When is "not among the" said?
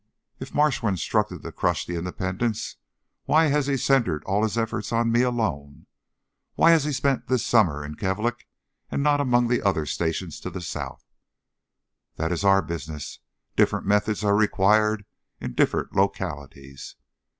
9.03-9.61